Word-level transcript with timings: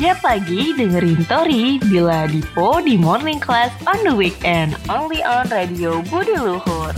Tiap 0.00 0.24
pagi 0.24 0.72
dengerin 0.72 1.28
Tori 1.28 1.76
bila 1.76 2.24
Dipo 2.24 2.80
di 2.80 2.96
morning 2.96 3.36
class 3.36 3.68
on 3.84 4.00
the 4.00 4.16
weekend. 4.16 4.72
Only 4.88 5.20
on 5.20 5.44
Radio 5.52 6.00
Budi 6.08 6.40
Luhur. 6.40 6.96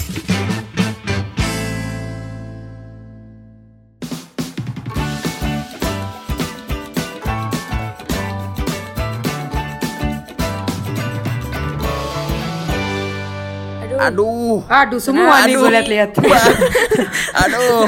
Aduh. 13.99 14.63
Aduh 14.71 15.03
semua 15.03 15.43
nih 15.43 15.59
Aduh. 15.59 15.67
gue 15.67 15.71
liat-liat. 15.75 16.11
Aduh. 17.51 17.83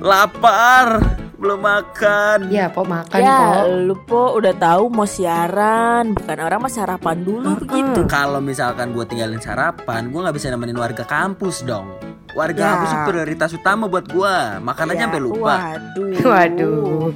Lapar. 0.00 1.25
Belum 1.36 1.60
makan. 1.60 2.48
Ya, 2.48 2.72
po 2.72 2.88
makan 2.88 3.20
ya, 3.20 3.60
po. 3.60 3.76
lu 3.76 3.96
po 4.08 4.22
udah 4.40 4.56
tahu 4.56 4.88
mau 4.88 5.04
siaran, 5.04 6.16
bukan 6.16 6.38
orang 6.40 6.64
mah 6.64 6.72
sarapan 6.72 7.20
dulu 7.20 7.60
begitu. 7.60 8.08
Kalau 8.08 8.40
misalkan 8.40 8.96
gue 8.96 9.04
tinggalin 9.04 9.40
sarapan, 9.40 10.08
gue 10.08 10.20
nggak 10.24 10.36
bisa 10.36 10.48
nemenin 10.48 10.80
warga 10.80 11.04
kampus 11.04 11.60
dong. 11.68 12.15
Warga 12.36 12.54
Ya. 12.54 12.66
kampus 12.70 12.92
prioritas 13.08 13.50
utama 13.50 13.86
buat 13.86 14.04
gue. 14.04 14.34
Makan 14.60 14.84
aja 14.86 14.94
Ya, 14.94 15.02
sampai 15.02 15.18
lupa. 15.18 15.54
Waduh. 15.56 16.22
Waduh. 16.22 17.10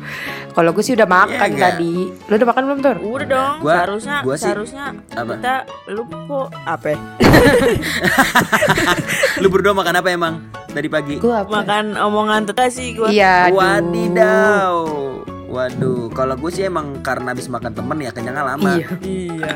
Kalau 0.50 0.72
gue 0.72 0.80
sih 0.80 0.92
udah 0.92 1.06
makan 1.06 1.48
nggak? 1.50 1.76
tadi. 1.76 1.94
Lu 2.08 2.32
udah 2.34 2.48
makan 2.48 2.62
belum, 2.64 2.78
Tur? 2.80 2.96
Udah 2.98 3.26
dong, 3.28 3.56
Gua- 3.60 3.74
seharusnya 3.76 4.16
gua 4.20 4.34
sih- 4.34 4.42
seharusnya 4.42 4.84
Apa? 5.12 5.32
kita 5.36 5.54
lu 5.88 6.02
po 6.24 6.48
apa? 6.64 6.86
ya? 6.90 6.96
Lu 9.38 9.48
berdua 9.48 9.72
makan 9.72 9.94
apa 9.94 10.08
emang 10.10 10.34
tadi 10.66 10.88
pagi? 10.88 11.14
Gue 11.16 11.32
apa? 11.32 11.62
Makan 11.62 11.96
omongan 11.96 12.46
teteh 12.46 12.68
sih 12.68 12.88
gua. 12.94 13.08
Iya, 13.08 13.46
aduh. 13.46 13.56
Wadidaw. 13.56 14.74
Waduh, 15.46 16.08
kalau 16.10 16.34
gue 16.34 16.48
sih 16.48 16.62
emang 16.62 16.98
karena 17.00 17.30
habis 17.30 17.44
makan 17.44 17.70
temen 17.70 17.96
ya 17.98 18.08
kenyangnya 18.08 18.42
lama. 18.46 18.70
Iya. 18.72 18.86
Iya. 19.00 19.52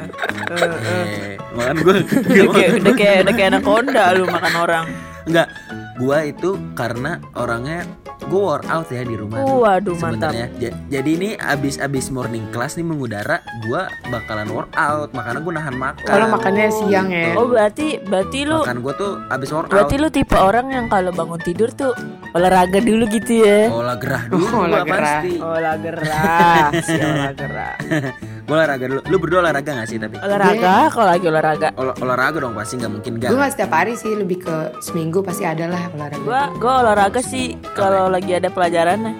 Eh, 0.50 0.54
eh. 0.60 0.84
Eh, 0.84 1.32
makan 1.52 1.74
gue 1.78 1.92
udah 2.02 2.46
kayak 2.52 2.70
udah 2.76 2.92
kayak 2.92 3.14
udah 3.22 3.32
kayak 3.32 3.48
anaconda 3.50 4.02
lu 4.12 4.22
makan 4.26 4.52
orang. 4.58 4.86
Enggak, 5.24 5.48
gua 5.96 6.18
itu 6.22 6.50
karena 6.72 7.16
orangnya 7.32 7.88
gue 8.22 8.36
workout 8.36 8.88
ya 8.88 9.00
di 9.00 9.14
rumah. 9.14 9.40
Waduh 9.40 9.92
mantap. 9.94 10.32
sebenarnya. 10.32 10.46
Ja- 10.58 10.76
Jadi 10.90 11.10
ini 11.14 11.28
abis 11.34 11.76
abis 11.76 12.08
morning 12.08 12.48
class 12.50 12.74
nih 12.74 12.82
mengudara, 12.82 13.40
gua 13.62 13.84
bakalan 14.06 14.48
workout, 14.48 15.12
makanya 15.12 15.40
gue 15.40 15.52
nahan 15.54 15.76
makan. 15.76 16.04
Kalau 16.04 16.26
makannya 16.30 16.68
siang 16.70 17.08
ya. 17.08 17.32
Oh 17.34 17.44
berarti 17.46 18.00
berarti 18.00 18.38
lu 18.42 18.60
Makan 18.60 18.80
gue 18.80 18.92
tuh 18.94 19.12
abis 19.28 19.48
workout. 19.50 19.70
berarti 19.70 19.94
lu 19.96 20.08
tipe 20.08 20.36
orang 20.36 20.66
yang 20.68 20.86
kalau 20.86 21.08
bangun 21.10 21.36
tidur 21.38 21.68
tuh 21.70 21.92
olahraga 22.32 22.80
dulu 22.80 23.04
gitu 23.08 23.32
ya. 23.40 23.68
olah 23.68 23.96
gerah 23.96 24.24
dulu 24.26 24.44
Oh, 24.54 24.60
olah 24.62 24.68
gua 24.70 24.84
gerah. 24.86 25.00
pasti. 25.20 25.32
Olah 25.36 25.74
gerah, 25.78 26.64
si 26.80 26.96
olah 26.98 27.32
gerah. 27.34 27.74
Gue 28.44 28.54
olahraga 28.54 28.84
dulu. 28.84 29.00
Lu 29.08 29.16
berdua 29.16 29.38
olahraga 29.40 29.70
gak 29.74 29.88
sih 29.88 29.96
tapi? 29.96 30.20
Olahraga 30.20 30.92
kalau 30.92 31.06
lagi 31.08 31.26
olahraga. 31.26 31.68
Olah- 31.74 31.96
olahraga 31.98 32.38
dong 32.38 32.52
pasti 32.52 32.76
nggak 32.76 32.92
mungkin 32.92 33.12
Gue 33.16 33.24
gak. 33.26 33.40
gak 33.40 33.52
setiap 33.52 33.72
hari 33.72 33.94
sih, 33.94 34.12
lebih 34.12 34.44
ke 34.44 34.56
seminggu 34.78 35.24
pasti 35.24 35.42
ada 35.42 35.64
lah 35.66 35.88
olahraga. 35.90 36.20
Gua 36.20 36.40
gua 36.54 36.74
olahraga 36.82 37.20
sih 37.20 37.56
kalau 37.72 38.06
lagi 38.06 38.32
ada 38.32 38.48
pelajarannya. 38.48 39.12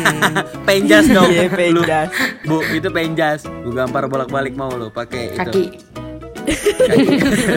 penjas 0.68 1.08
dong. 1.08 1.28
Iya, 1.28 1.48
Lu, 1.70 1.80
penjas. 1.80 2.08
Bu, 2.44 2.60
itu 2.68 2.88
penjas. 2.88 3.40
Gue 3.44 3.72
gampar 3.72 4.04
bolak-balik 4.04 4.52
mau 4.52 4.68
lu 4.70 4.88
pakai 4.88 5.32
itu. 5.32 5.40
Kaki. 5.40 5.64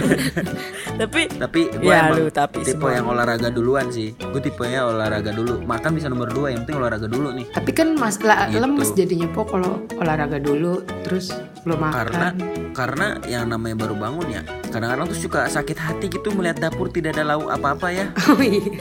Tapi 0.93 1.21
Tapi 1.31 1.61
gue 1.73 1.89
Ya, 1.89 2.07
emang 2.07 2.19
lu 2.19 2.29
tapi 2.29 2.61
tipe 2.61 2.77
semua. 2.77 2.93
yang 2.93 3.07
olahraga 3.07 3.49
duluan 3.49 3.89
sih. 3.89 4.13
Gue 4.13 4.37
tipenya 4.37 4.85
olahraga 4.85 5.31
dulu. 5.31 5.57
Makan 5.59 5.91
bisa 5.91 6.07
nomor 6.07 6.29
dua, 6.29 6.51
yang 6.51 6.61
penting 6.61 6.77
olahraga 6.77 7.07
dulu 7.07 7.33
nih. 7.33 7.47
Tapi 7.49 7.71
kan 7.71 7.95
mas 7.95 8.21
la- 8.21 8.45
Gitu. 8.45 8.59
lemes 8.59 8.89
jadinya 8.93 9.27
po 9.27 9.41
kalau 9.43 9.81
olahraga 9.95 10.37
dulu 10.37 10.83
terus 11.01 11.31
belum 11.63 11.79
makan. 11.81 11.95
Karena 11.97 12.27
karena 12.71 13.07
yang 13.25 13.45
namanya 13.47 13.75
baru 13.79 13.95
bangun 13.95 14.27
ya. 14.29 14.41
Kadang-kadang 14.67 15.07
tuh 15.07 15.19
suka 15.19 15.47
sakit 15.47 15.77
hati 15.77 16.05
gitu 16.07 16.29
melihat 16.31 16.59
dapur 16.61 16.87
tidak 16.87 17.15
ada 17.15 17.33
lauk 17.33 17.49
apa-apa 17.49 17.87
ya. 17.89 18.05
Oh 18.27 18.39
iya. 18.39 18.79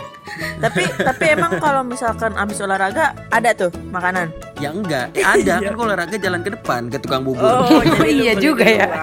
tapi 0.58 0.86
tapi 0.94 1.24
emang 1.28 1.58
kalau 1.58 1.82
misalkan 1.82 2.32
abis 2.34 2.60
olahraga 2.60 3.12
ada 3.28 3.50
tuh 3.50 3.70
makanan. 3.88 4.30
Ya 4.60 4.76
enggak, 4.76 5.16
ada 5.16 5.56
kan 5.64 5.72
kalau 5.72 5.88
olahraga 5.88 6.16
jalan 6.20 6.44
ke 6.44 6.52
depan 6.52 6.92
ke 6.92 7.00
tukang 7.00 7.24
bubur. 7.24 7.64
Oh, 7.64 7.80
iya 8.04 8.36
juga 8.36 8.68
ya. 8.68 8.92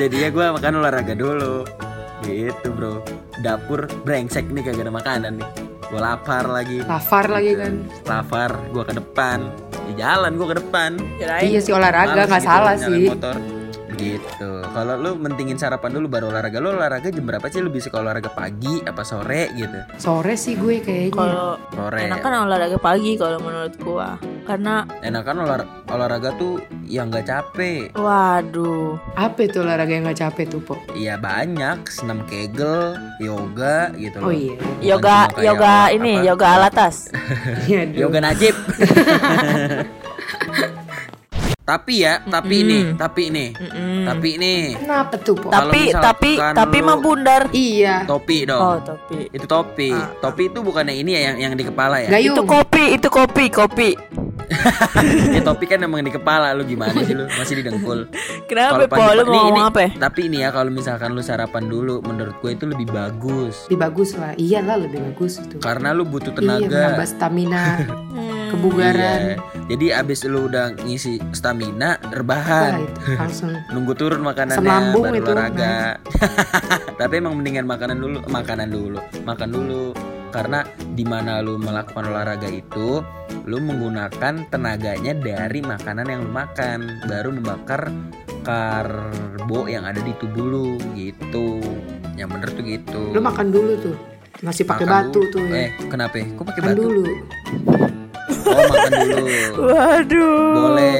Jadi 0.00 0.16
ya 0.16 0.28
gue 0.32 0.44
makan 0.48 0.80
olahraga 0.80 1.12
dulu. 1.12 1.68
Gitu 2.24 2.72
bro. 2.72 3.04
Dapur 3.44 3.84
brengsek 4.02 4.48
nih 4.48 4.64
kagak 4.64 4.88
ada 4.88 4.92
makanan 4.96 5.44
nih. 5.44 5.48
Gue 5.92 6.00
lapar 6.00 6.48
lagi. 6.48 6.80
Lapar 6.88 7.28
lagi 7.28 7.52
kan. 7.52 7.84
Lapar, 8.08 8.56
gue 8.72 8.84
ke 8.88 8.94
depan. 8.96 9.38
Di 9.84 9.92
jalan 10.00 10.40
gue 10.40 10.48
ke 10.48 10.56
depan. 10.64 10.96
Iya 11.20 11.60
sih 11.60 11.76
olahraga 11.76 12.24
nggak 12.24 12.32
gitu 12.32 12.48
salah 12.48 12.74
sih. 12.80 13.12
Motor. 13.12 13.36
Gitu. 13.96 14.50
Kalau 14.64 14.94
lu 14.94 15.10
mentingin 15.14 15.54
sarapan 15.54 15.90
dulu 15.92 16.06
baru 16.08 16.26
olahraga. 16.28 16.58
Lu 16.58 16.72
olahraga 16.72 17.08
jam 17.08 17.22
berapa 17.22 17.46
sih? 17.46 17.58
Lu 17.58 17.68
bisa 17.68 17.88
kalau 17.88 18.04
olahraga 18.04 18.28
pagi 18.28 18.80
apa 18.80 19.02
sore 19.02 19.50
gitu? 19.52 19.78
Sore 19.96 20.34
sih 20.34 20.54
gue 20.54 20.78
kayaknya. 20.78 21.12
kalau 21.12 21.56
Sore. 21.70 21.98
enakan 22.02 22.32
olahraga 22.44 22.76
pagi 22.76 23.14
kalau 23.14 23.38
menurut 23.38 23.74
gua. 23.78 24.16
Karena 24.44 24.84
Enakan 25.00 25.36
olah- 25.40 25.68
olahraga 25.88 26.36
tuh 26.36 26.60
yang 26.84 27.08
nggak 27.08 27.24
capek. 27.24 27.88
waduh. 27.94 29.00
Apa 29.14 29.38
itu 29.42 29.58
olahraga 29.58 29.88
yang 29.90 30.04
nggak 30.04 30.20
capek 30.20 30.46
tuh 30.46 30.60
po? 30.60 30.74
Iya 30.92 31.16
banyak, 31.16 31.88
senam 31.88 32.20
kegel, 32.24 32.92
yoga 33.18 33.88
gitu 33.94 34.20
loh. 34.20 34.28
Oh 34.28 34.34
iya. 34.34 34.52
Bukan 34.54 34.82
Yoga 34.84 35.16
yoga 35.40 35.74
ini 35.90 36.12
apa, 36.18 36.26
yoga 36.26 36.46
alatas. 36.54 36.96
Iya. 37.64 37.88
Yoga 37.96 38.18
najib. 38.20 38.52
tapi 41.64 42.04
ya, 42.04 42.20
tapi 42.22 42.60
ini, 42.60 42.92
tapi 42.94 43.32
ini, 43.32 43.46
Mm-mm. 43.50 44.04
tapi 44.04 44.28
ini, 44.36 44.76
Kenapa 44.76 45.16
tuh 45.16 45.32
po? 45.32 45.48
Tapi 45.48 45.90
tapi 45.90 46.36
tapi 46.36 46.78
mah 46.78 46.98
bundar. 46.98 47.48
Iya. 47.50 48.04
topi 48.04 48.44
dong. 48.44 48.60
Oh, 48.60 48.76
tapi 48.78 49.32
Itu 49.32 49.46
topi. 49.46 49.88
Ah, 49.88 50.12
Topi 50.20 50.42
itu 50.46 50.60
bukannya 50.60 50.92
ini 50.92 51.10
ya 51.10 51.20
yang 51.26 51.36
yang 51.40 51.52
di 51.54 51.64
kepala 51.64 51.98
ya? 51.98 52.08
Gayung. 52.10 52.36
itu 52.36 52.42
kopi, 52.44 52.84
itu 52.92 53.08
kopi, 53.08 53.44
kopi. 53.48 53.90
ya 55.32 55.40
topi 55.40 55.64
kan 55.64 55.80
emang 55.80 56.04
di 56.04 56.12
kepala 56.12 56.52
lu 56.52 56.64
gimana 56.64 57.00
sih 57.00 57.16
lu? 57.16 57.24
Masih 57.30 57.56
di 57.56 57.64
dengkul. 57.64 58.12
Kenapa 58.44 58.84
po 58.84 59.00
lu 59.08 59.24
nih, 59.24 59.24
mau 59.24 59.32
ini- 59.32 59.44
ngomong 59.48 59.64
apa? 59.66 59.80
ya? 59.80 59.90
Tapi 59.98 60.20
ini 60.22 60.36
ya 60.38 60.52
kalau 60.52 60.68
misalkan 60.68 61.10
lu 61.10 61.22
sarapan 61.22 61.64
dulu 61.64 62.04
menurut 62.04 62.36
gue 62.38 62.52
itu 62.52 62.64
lebih 62.66 62.92
bagus. 62.92 63.64
Lebih 63.66 63.80
bagus 63.80 64.10
lah. 64.14 64.36
Iyalah 64.36 64.76
lebih 64.78 65.00
bagus 65.02 65.40
itu. 65.40 65.56
Karena 65.58 65.96
lu 65.96 66.04
butuh 66.04 66.28
Iya, 66.30 66.38
tenaga. 66.60 66.68
menambah 66.68 67.06
stamina, 67.08 67.64
Hmm. 67.80 68.20
kebugaran. 68.54 69.20
Iya. 69.20 69.36
Jadi 69.64 69.86
abis 69.90 70.18
lu 70.24 70.46
udah 70.46 70.76
ngisi 70.78 71.18
stamina, 71.34 71.98
rebahan. 72.12 72.86
langsung. 73.18 73.52
Nunggu 73.74 73.92
turun 73.98 74.22
makanannya 74.22 74.60
Semambung 74.60 75.10
baru 75.10 75.18
itu. 75.18 75.30
olahraga. 75.32 75.76
Tapi 77.00 77.12
emang 77.18 77.34
mendingan 77.36 77.66
makanan 77.66 77.98
dulu, 77.98 78.18
makanan 78.30 78.68
dulu, 78.70 78.98
makan 79.24 79.48
dulu. 79.50 79.84
Karena 80.30 80.66
di 80.98 81.06
mana 81.06 81.38
lu 81.38 81.62
melakukan 81.62 82.10
olahraga 82.10 82.50
itu, 82.50 82.98
lu 83.46 83.58
menggunakan 83.62 84.50
tenaganya 84.50 85.14
dari 85.14 85.62
makanan 85.62 86.10
yang 86.10 86.26
lu 86.26 86.32
makan, 86.34 86.78
baru 87.06 87.30
membakar 87.30 87.86
karbo 88.42 89.70
yang 89.70 89.86
ada 89.86 90.02
di 90.02 90.10
tubuh 90.18 90.44
lu 90.44 90.68
gitu. 90.98 91.62
Yang 92.18 92.28
bener 92.34 92.48
tuh 92.50 92.64
gitu. 92.66 93.02
Lu 93.14 93.20
makan 93.22 93.54
dulu 93.54 93.72
tuh. 93.78 93.96
Masih 94.42 94.66
pakai 94.66 94.84
batu 94.84 95.22
dulu. 95.22 95.32
tuh 95.32 95.44
ya. 95.46 95.56
Eh, 95.66 95.70
kenapa? 95.86 96.18
ya? 96.18 96.26
Kok 96.34 96.44
pakai 96.50 96.62
batu? 96.66 96.78
dulu. 96.82 97.04
Oh, 98.54 98.64
makan 98.64 98.90
dulu. 98.92 99.16
Waduh. 99.66 100.54
Boleh. 100.54 100.94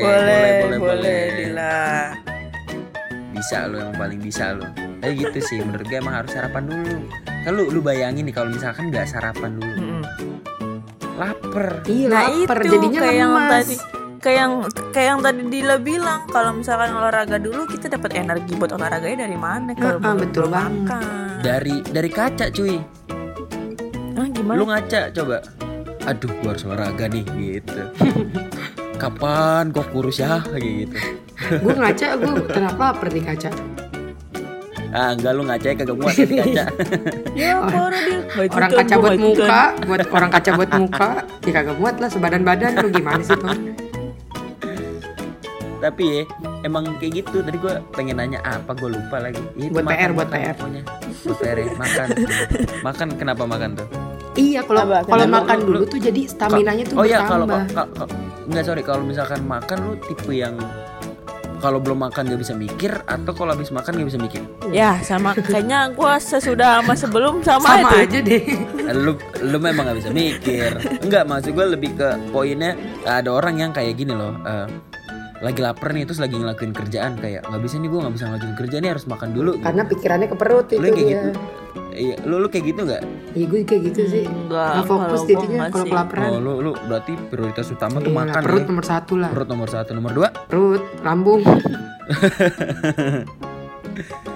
Boleh, 0.00 0.44
boleh, 0.60 0.78
boleh, 0.80 1.20
Dila. 1.36 1.78
Bisa 3.30 3.66
lu 3.66 3.76
yang 3.78 3.94
paling 3.94 4.18
bisa 4.18 4.52
lu. 4.52 4.64
Kayak 5.00 5.14
gitu 5.18 5.38
sih 5.42 5.58
menurut 5.58 5.84
gue 5.84 5.96
emang 5.96 6.14
harus 6.14 6.30
sarapan 6.30 6.62
dulu. 6.64 6.96
Kan 7.40 7.52
lu 7.52 7.64
lu 7.68 7.80
bayangin 7.80 8.22
nih 8.22 8.34
kalau 8.34 8.48
misalkan 8.48 8.88
nggak 8.88 9.06
sarapan 9.06 9.50
dulu. 9.54 9.72
Mm-mm. 9.74 10.02
Lapar. 11.16 11.84
Iya, 11.84 12.06
Nah 12.06 12.22
lapar 12.28 12.58
itu 12.58 12.68
jadinya 12.70 13.00
kayak 13.00 13.16
yang 13.18 13.32
tadi 13.46 13.76
kayak 14.18 14.36
yang 14.38 14.52
kayak 14.90 15.08
yang 15.08 15.20
tadi 15.20 15.40
Dila 15.46 15.76
bilang 15.78 16.20
kalau 16.28 16.52
misalkan 16.54 16.92
olahraga 16.92 17.36
dulu 17.36 17.64
kita 17.64 17.88
dapat 17.90 18.10
energi 18.14 18.52
buat 18.54 18.70
olahraganya 18.70 19.24
dari 19.24 19.36
mana 19.36 19.72
kalau 19.72 19.96
Ah, 19.96 19.96
ah, 19.98 20.00
belum- 20.06 20.20
betul 20.22 20.42
belum 20.42 20.52
banget. 20.52 20.72
makan. 20.82 21.02
Dari 21.40 21.76
dari 21.86 22.10
kaca 22.10 22.46
cuy. 22.50 22.76
Ah, 24.12 24.26
gimana? 24.28 24.56
Lu 24.56 24.64
ngaca 24.66 25.00
coba. 25.10 25.36
Aduh, 26.08 26.32
gua 26.40 26.56
harus 26.56 26.64
olahraga 26.64 27.04
nih 27.12 27.24
gitu. 27.36 27.80
Kapan 29.02 29.72
kok 29.72 29.88
kurus 29.92 30.20
ya 30.20 30.44
kayak 30.44 30.64
gitu. 30.84 30.96
gue 31.40 31.72
ngaca, 31.72 32.06
gue 32.20 32.32
kenapa 32.52 32.92
di 33.08 33.20
kaca? 33.24 33.50
Ah, 34.90 35.14
enggak 35.14 35.32
lu 35.38 35.42
ngaca 35.46 35.66
kagak 35.72 35.96
muat 35.96 36.14
ya 36.20 36.26
di 36.26 36.36
kaca. 36.36 36.64
Ya, 37.38 37.62
parah 37.62 38.00
dia. 38.02 38.18
Orang 38.50 38.70
kaca 38.74 38.94
gua 38.98 39.02
buat 39.06 39.18
muka, 39.22 39.62
buat 39.86 40.00
orang 40.10 40.30
kaca 40.34 40.50
buat 40.58 40.70
muka, 40.74 41.10
ya 41.46 41.52
kagak 41.54 41.76
muat 41.78 41.96
lah 42.02 42.10
sebadan 42.10 42.42
badan 42.42 42.72
lu 42.82 42.88
gimana 42.90 43.22
sih 43.22 43.38
tuh? 43.38 43.54
Tapi 45.80 46.04
ya, 46.04 46.22
emang 46.66 46.98
kayak 47.00 47.24
gitu. 47.24 47.40
Tadi 47.40 47.56
gua 47.56 47.80
pengen 47.94 48.18
nanya 48.18 48.42
apa, 48.42 48.74
gua 48.76 48.90
lupa 48.92 49.16
lagi. 49.22 49.40
Buat 49.70 49.86
makan, 49.86 49.96
PR, 49.96 50.10
buat 50.12 50.28
PR. 50.28 50.54
pokoknya. 50.58 50.82
Buat 51.24 51.38
PR 51.38 51.56
ya, 51.56 51.66
makan. 51.78 52.06
makan 52.86 53.08
kenapa 53.16 53.42
makan 53.46 53.70
tuh? 53.78 53.88
Iya, 54.32 54.60
kalau 54.62 54.82
kalau 55.02 55.26
makan 55.26 55.56
Lu- 55.56 55.66
dulu 55.66 55.78
lu- 55.80 55.88
tuh 55.88 55.98
jadi 55.98 56.20
stamina-nya 56.24 56.84
tuh 56.84 56.96
oh 56.96 57.04
iya 57.04 57.18
kalau 57.24 57.44
bertambah. 57.44 57.74
kalau- 57.74 57.92
kalau- 57.96 58.12
nggak 58.46 58.64
sorry 58.64 58.82
kalau 58.82 59.02
misalkan 59.02 59.40
makan 59.42 59.78
lu 59.80 59.92
tipe 60.00 60.32
yang 60.32 60.54
kalau 61.56 61.76
belum 61.76 62.00
makan 62.00 62.24
gak 62.24 62.40
bisa 62.40 62.56
mikir 62.56 62.88
atau 63.04 63.32
kalau 63.32 63.52
habis 63.52 63.68
makan 63.68 63.92
gak 63.94 64.08
bisa 64.08 64.16
mikir 64.16 64.40
Ya 64.70 64.96
sama 64.98 65.36
kayaknya 65.36 65.92
gua 65.92 66.16
sesudah 66.16 66.80
sama 66.80 66.94
sebelum 66.94 67.44
sama, 67.44 67.76
sama 67.76 68.00
itu. 68.00 68.08
aja 68.08 68.18
deh. 68.24 68.42
Eh, 68.80 68.96
lu 68.96 69.12
lu 69.44 69.58
memang 69.58 69.84
gak 69.84 69.98
bisa 69.98 70.08
mikir 70.10 70.72
enggak 71.00 71.22
maksud 71.22 71.52
gue 71.52 71.66
lebih 71.68 71.90
ke 71.94 72.08
poinnya 72.30 72.72
ada 73.04 73.28
orang 73.28 73.58
yang 73.58 73.70
kayak 73.70 73.92
gini 73.94 74.10
loh 74.10 74.32
eh, 74.40 74.72
lagi 75.40 75.56
lapar 75.58 75.90
nih 75.90 76.04
terus 76.04 76.16
lagi 76.18 76.32
ngelakuin 76.34 76.70
kerjaan 76.70 77.16
kayak 77.16 77.44
nggak 77.44 77.60
bisa 77.60 77.76
nih 77.76 77.88
gue 77.88 77.98
nggak 77.98 78.14
bisa 78.14 78.24
ngelakuin 78.26 78.56
kerjaan 78.56 78.80
nih 78.80 78.90
harus 78.90 79.04
makan 79.04 79.28
dulu 79.30 79.52
Karena 79.58 79.82
pikirannya 79.84 80.26
ke 80.26 80.36
perut 80.36 80.66
itu 80.66 80.76
lu 80.76 80.84
kayak 80.86 80.96
dia. 80.96 81.08
gitu 81.08 81.30
iya 81.92 82.14
lu 82.22 82.36
lu 82.36 82.46
kayak 82.46 82.64
gitu 82.66 82.80
nggak 82.82 83.02
Iya, 83.30 83.44
gue 83.46 83.58
kayak 83.62 83.82
gitu 83.86 84.00
sih. 84.06 84.22
Enggak, 84.26 84.68
Nggak 84.74 84.86
fokus 84.86 85.20
jadinya 85.22 85.58
kalau 85.68 85.84
kelaparan. 85.86 86.28
oh 86.28 86.38
lu 86.38 86.52
lu 86.60 86.70
berarti 86.82 87.12
prioritas 87.26 87.66
utama 87.68 87.98
tuh 87.98 88.08
Iya, 88.08 88.18
makan 88.20 88.40
perut 88.42 88.58
ya 88.58 88.66
nomor 88.66 88.84
satu 88.84 89.12
lah. 89.14 89.28
perut 89.30 89.48
nomor 89.48 89.68
satu 89.68 89.90
nomor 89.92 90.10
dua 90.10 90.28
Perut, 90.46 90.82
lambung. 91.00 91.40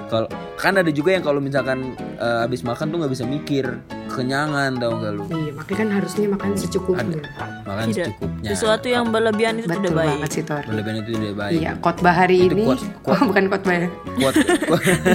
kalau 0.07 0.27
kan 0.55 0.73
ada 0.75 0.89
juga 0.89 1.11
yang 1.11 1.23
kalau 1.23 1.39
misalkan 1.39 1.93
eh, 2.17 2.39
habis 2.41 2.63
makan 2.63 2.87
tuh 2.87 2.97
nggak 3.01 3.13
bisa 3.13 3.25
mikir 3.25 3.65
kenyangan 4.15 4.71
tau 4.77 4.93
gak 4.95 5.13
lu 5.13 5.23
Iya, 5.27 5.51
makanya 5.53 5.77
kan 5.77 5.89
harusnya 5.93 6.27
makan 6.29 6.51
secukupnya. 6.55 7.19
makan 7.65 7.87
Tidak. 7.89 8.07
secukupnya 8.07 8.49
Sesuatu 8.49 8.87
yang 8.87 9.05
berlebihan 9.09 9.55
itu 9.57 9.67
tidak 9.67 9.83
Betul 9.83 9.97
baik. 9.97 10.11
banget 10.15 10.31
sih 10.31 10.43
Tor. 10.43 10.63
berlebihan 10.65 10.97
itu 10.97 11.11
tidak 11.13 11.35
baik 11.37 11.55
Iya, 11.57 11.71
khotbah 11.77 12.15
hari 12.15 12.37
Itu 12.39 12.47
ini. 12.51 12.65
quotes- 12.65 12.89
quotes. 13.01 13.15
Oh, 13.15 13.27
bukan 13.27 13.45
khotbah. 13.49 13.75
Quote, 14.15 14.37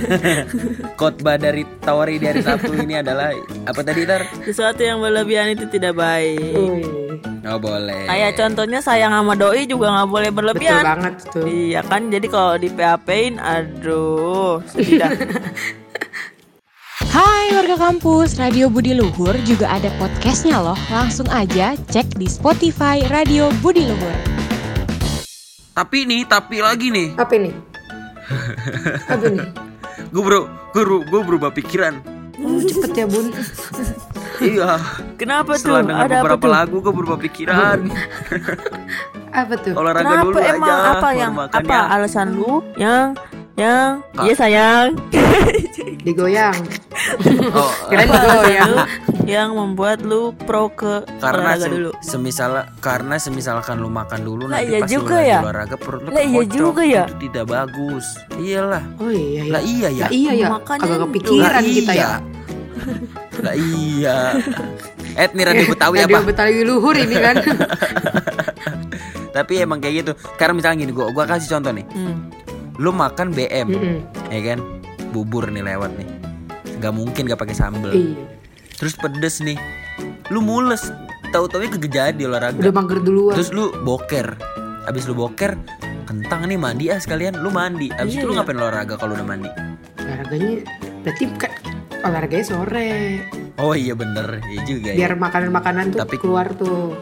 khotbah 1.00 1.36
dari 1.38 1.64
Tawari 1.80 2.16
di 2.16 2.26
hari 2.26 2.42
Sabtu 2.42 2.72
ini 2.76 2.94
adalah 2.96 3.32
apa 3.64 3.82
tadi 3.82 4.04
tar? 4.04 4.22
Sesuatu 4.42 4.82
yang 4.82 5.00
berlebihan 5.00 5.50
itu 5.50 5.66
tidak 5.68 5.96
baik. 5.96 6.54
Wih, 6.54 6.86
Oh 7.42 7.58
boleh. 7.58 8.06
Kayak 8.06 8.36
contohnya 8.36 8.80
sayang 8.80 9.12
sama 9.12 9.34
doi 9.34 9.64
juga 9.64 9.90
nggak 9.90 10.08
boleh 10.08 10.30
betul 10.30 10.38
berlebihan. 10.54 10.84
banget 10.86 11.14
tuh. 11.26 11.44
Iya 11.44 11.82
kan, 11.82 12.08
jadi 12.08 12.28
kalau 12.28 12.56
di 12.56 12.70
PHP-in, 12.70 13.34
aduh, 13.38 14.60
sedih 14.68 15.00
dah. 15.00 15.10
Hai 15.10 15.88
warga 17.70 17.94
kampus, 17.94 18.42
Radio 18.42 18.66
Budi 18.66 18.98
Luhur 18.98 19.38
juga 19.46 19.70
ada 19.70 19.94
podcastnya 20.02 20.58
loh. 20.58 20.74
Langsung 20.90 21.30
aja 21.30 21.78
cek 21.78 22.18
di 22.18 22.26
Spotify 22.26 23.06
Radio 23.14 23.54
Budi 23.62 23.86
Luhur. 23.86 24.16
Tapi 25.78 26.02
nih, 26.10 26.26
tapi 26.26 26.66
lagi 26.66 26.90
nih, 26.90 27.14
Apa 27.14 27.38
nih? 27.38 27.54
Apa 29.06 29.26
nih? 29.30 29.46
gue 30.18 30.24
bro, 30.26 30.50
gue 30.50 30.82
gue 31.14 31.22
berubah 31.22 31.54
pikiran. 31.54 32.02
Oh, 32.42 32.58
cepet 32.58 32.90
ya 32.90 33.06
bun. 33.06 33.30
iya. 34.50 34.82
Kenapa 35.22 35.54
tuh? 35.54 35.70
Setelah 35.70 35.84
dengar 35.86 36.06
Ada 36.10 36.10
apa 36.10 36.22
beberapa 36.26 36.46
tuh? 36.50 36.50
lagu, 36.50 36.76
gue 36.82 36.94
berubah 36.98 37.18
pikiran. 37.22 37.80
Apa 39.30 39.54
tuh? 39.62 39.74
Olahraga 39.78 40.10
Kenapa 40.10 40.26
dulu 40.26 40.38
emang 40.42 40.74
aja. 40.74 40.90
apa 40.98 41.10
yang 41.14 41.32
apa 41.38 41.70
ya. 41.78 41.82
alasan 41.94 42.34
lu 42.34 42.66
yang 42.82 43.14
yang 43.60 43.92
Kak. 44.10 44.24
iya 44.24 44.34
sayang 44.34 44.88
Digoyang. 46.00 46.56
Oh, 47.52 47.68
Apa 47.92 48.00
alasan 48.00 48.24
digoyang. 48.24 48.70
lu 48.70 48.78
yang 49.36 49.50
membuat 49.52 50.00
lu 50.00 50.32
pro 50.34 50.72
ke 50.72 51.04
karena 51.20 51.54
olahraga 51.54 51.60
sem- 51.62 51.74
dulu 51.76 51.92
semisal 52.00 52.52
karena 52.80 53.16
semisalkan 53.18 53.78
lu 53.78 53.92
makan 53.92 54.24
dulu 54.24 54.48
Lah, 54.48 54.58
nanti 54.58 54.72
iya 54.72 54.80
pas 54.80 54.88
lu 54.88 54.94
juga 54.96 55.16
lagi 55.18 55.30
ya. 55.30 55.40
olahraga 55.44 55.76
perut 55.76 56.02
lu 56.02 56.10
Lah, 56.10 56.24
iya 56.24 56.42
juga 56.48 56.82
ya. 56.82 57.04
itu 57.06 57.16
tidak 57.22 57.46
bagus 57.46 58.06
iyalah 58.34 58.84
Oh 58.98 59.12
iya 59.12 59.28
ya. 59.38 59.44
lah 59.50 59.62
iya 59.62 59.88
ya 59.90 60.02
Lah 60.02 60.10
iya 60.10 60.32
ya. 60.34 60.48
Makanya 60.50 60.82
Kagak 60.82 60.96
itu. 60.96 61.04
kepikiran 61.06 61.52
Lah 61.52 61.64
kita 61.70 61.92
iya. 61.92 62.02
ya. 62.02 62.12
lah 63.40 63.56
iya 63.56 64.18
Et 65.14 65.32
nih 65.32 65.46
radio 65.46 65.66
Betawi 65.68 65.96
Radio 66.00 66.16
apa 66.16 66.20
Betawi 66.26 66.64
luhur 66.64 66.96
ini 66.96 67.16
kan. 67.18 67.36
tapi 69.30 69.54
emang 69.58 69.78
kayak 69.78 69.96
gitu 70.00 70.12
karena 70.36 70.54
misalnya 70.54 70.78
gini 70.80 70.92
gua 70.92 71.12
gua 71.12 71.24
kasih 71.24 71.54
contoh 71.54 71.70
nih 71.70 71.86
hmm. 71.86 72.39
Lu 72.80 72.90
makan 72.90 73.30
BM 73.30 73.68
Mm-mm. 73.70 73.98
ya 74.30 74.42
kan 74.46 74.60
bubur 75.12 75.46
nih 75.46 75.62
lewat 75.62 75.92
nih 75.94 76.08
nggak 76.80 76.94
mungkin 76.96 77.28
gak 77.28 77.38
pakai 77.38 77.52
sambel 77.54 77.92
Iya. 77.92 78.16
terus 78.74 78.96
pedes 78.96 79.44
nih 79.44 79.60
lu 80.30 80.40
mules 80.40 80.88
tahu-tahu 81.30 81.68
kegejaan 81.70 82.16
di 82.16 82.24
olahraga 82.24 82.56
Udah 82.58 82.72
mager 82.72 83.00
duluan. 83.00 83.36
terus 83.36 83.52
lu 83.52 83.76
boker 83.84 84.40
abis 84.86 85.06
lu 85.06 85.14
boker 85.14 85.60
kentang 86.06 86.48
nih 86.48 86.56
mandi 86.56 86.88
ah 86.88 86.98
sekalian 86.98 87.38
lu 87.38 87.52
mandi 87.52 87.92
abis 87.92 88.16
Iya, 88.16 88.20
itu 88.20 88.26
lu 88.26 88.34
iya. 88.34 88.40
ngapain 88.40 88.58
olahraga 88.58 88.96
kalau 88.96 89.14
udah 89.14 89.28
mandi 89.28 89.50
olahraganya 90.00 90.52
berarti 91.00 91.24
kan 91.36 91.52
olahraganya 92.02 92.46
sore. 92.46 92.92
oh 93.58 93.76
iya 93.76 93.92
bener 93.92 94.40
iya 94.48 94.62
juga 94.64 94.90
ya. 94.90 94.98
Biar 94.98 95.14
makanan-makanan 95.16 95.84
tuh 95.92 96.00
Tapi- 96.00 96.18
keluar 96.18 96.48
tuh. 96.56 96.96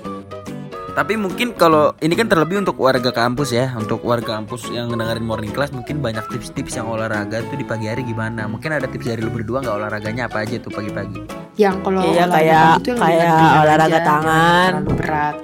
Tapi 0.98 1.14
mungkin 1.14 1.54
kalau 1.54 1.94
ini 2.02 2.18
kan 2.18 2.26
terlebih 2.26 2.58
untuk 2.58 2.74
warga 2.82 3.14
kampus 3.14 3.54
ya 3.54 3.70
untuk 3.78 4.02
warga 4.02 4.34
kampus 4.34 4.66
yang 4.68 4.90
dengerin 4.90 5.22
morning 5.22 5.54
class 5.54 5.70
mungkin 5.70 6.02
banyak 6.02 6.26
tips-tips 6.26 6.74
yang 6.74 6.90
olahraga 6.90 7.46
tuh 7.46 7.54
di 7.54 7.62
pagi 7.62 7.86
hari 7.86 8.02
gimana 8.02 8.50
mungkin 8.50 8.74
ada 8.74 8.90
tips 8.90 9.06
dari 9.06 9.22
lu 9.22 9.30
berdua 9.30 9.62
nggak 9.62 9.78
olahraganya 9.78 10.26
apa 10.26 10.42
aja 10.42 10.58
tuh 10.58 10.74
pagi-pagi 10.74 11.22
Yang 11.54 11.76
kalau 11.86 12.02
Iya, 12.02 12.26
olahraga 12.26 12.34
kayak- 12.34 12.82
tuh 12.82 12.90
yang 12.90 13.00
kayak 13.00 13.30
olahraga 13.62 13.86
aja, 13.88 14.00
tangan. 14.02 14.72
berat. 14.90 15.36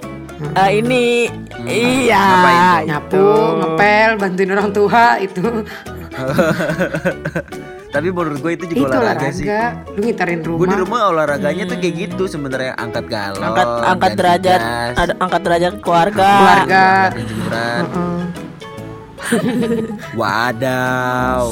Eh, 0.43 0.71
ini 0.75 1.05
iya 1.63 2.17
ngapain 2.19 2.57
tuh? 2.57 2.85
Nyapu, 2.89 3.13
itu. 3.13 3.25
ngepel, 3.61 4.09
bantuin 4.17 4.49
orang 4.57 4.69
tua 4.73 5.03
itu. 5.21 5.45
tapi 7.93 8.09
menurut 8.09 8.41
gue 8.41 8.51
itu 8.51 8.65
juga 8.67 8.79
itu 8.79 8.85
olahraga, 8.89 9.21
olahraga. 9.21 9.29
sih 9.31 9.45
Lu 9.93 10.01
ngitarin 10.01 10.39
gue 10.41 10.49
rumah. 10.49 10.65
di 10.65 10.75
rumah 10.75 10.99
olahraganya 11.07 11.63
tuh 11.63 11.77
kayak 11.77 11.95
gitu 11.95 12.23
sebenarnya 12.25 12.73
angkat 12.75 13.05
galon 13.05 13.37
angkat 13.39 13.67
angkat 13.85 14.11
derajat 14.17 14.59
ada 14.93 15.13
angkat 15.17 15.41
derajat 15.41 15.73
keluarga 15.77 16.29
Keluarga. 16.33 16.85
Heeh. 17.13 18.19
wadaw 20.13 21.45